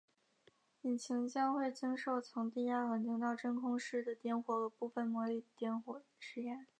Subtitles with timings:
[0.81, 6.65] 引擎将会经受从低压环境到真空室的点火和部分模拟点火实验。